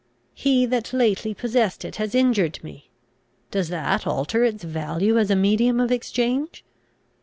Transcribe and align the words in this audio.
He 0.33 0.65
that 0.65 0.93
lately 0.93 1.35
possessed 1.35 1.85
it 1.85 1.97
has 1.97 2.15
injured 2.15 2.57
me; 2.63 2.89
does 3.51 3.69
that 3.69 4.07
alter 4.07 4.43
its 4.43 4.63
value 4.63 5.19
as 5.19 5.29
a 5.29 5.35
medium 5.35 5.79
of 5.79 5.91
exchange? 5.91 6.65